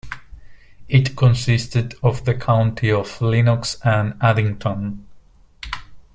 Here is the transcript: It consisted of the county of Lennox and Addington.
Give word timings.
It 0.89 1.15
consisted 1.15 1.93
of 2.01 2.25
the 2.25 2.33
county 2.33 2.91
of 2.91 3.21
Lennox 3.21 3.77
and 3.83 4.15
Addington. 4.19 5.05